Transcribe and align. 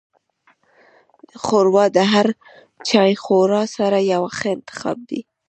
ښوروا 1.43 1.85
د 1.95 1.99
هر 2.11 2.27
چایخوړ 2.87 3.51
سره 3.75 3.97
یو 4.13 4.23
ښه 4.37 4.47
انتخاب 4.55 4.97
دی. 5.09 5.21